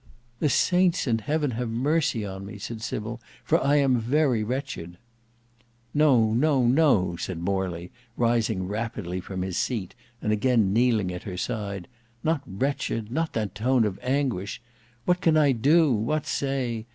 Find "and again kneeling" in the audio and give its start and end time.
10.19-11.13